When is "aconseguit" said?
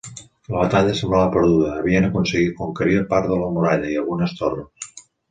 2.07-2.55